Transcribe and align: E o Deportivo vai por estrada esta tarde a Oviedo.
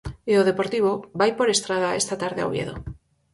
E 0.31 0.33
o 0.41 0.47
Deportivo 0.49 0.91
vai 1.19 1.31
por 1.35 1.47
estrada 1.55 1.97
esta 2.01 2.15
tarde 2.23 2.41
a 2.41 2.47
Oviedo. 2.49 2.75